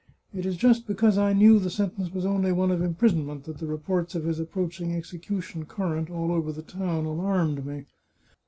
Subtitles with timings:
[0.33, 3.67] "It is just because I knew the sentence was only one of imprisonment that the
[3.67, 7.85] reports of his approaching execution current all over the town alarmed me.